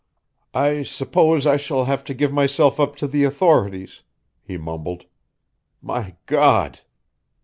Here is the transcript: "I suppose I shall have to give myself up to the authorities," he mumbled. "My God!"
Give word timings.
"I 0.55 0.81
suppose 0.81 1.45
I 1.45 1.57
shall 1.57 1.85
have 1.85 2.03
to 2.05 2.15
give 2.15 2.33
myself 2.33 2.79
up 2.79 2.95
to 2.95 3.07
the 3.07 3.23
authorities," 3.23 4.01
he 4.41 4.57
mumbled. 4.57 5.05
"My 5.79 6.15
God!" 6.25 6.79